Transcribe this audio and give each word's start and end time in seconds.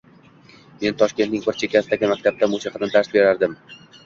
Men 0.83 0.97
Toshkentning 1.01 1.43
bir 1.49 1.59
chekkasidagi 1.65 2.09
maktabda 2.13 2.51
musiqadan 2.55 2.97
dars 2.97 3.13
berardim. 3.15 3.57